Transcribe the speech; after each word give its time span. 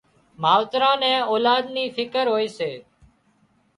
ماوتران 0.41 0.95
نين 1.01 1.19
اولاد 1.31 1.63
نِي 1.75 1.83
فڪر 1.95 2.25
هوئي 2.33 2.47
سي 2.57 2.71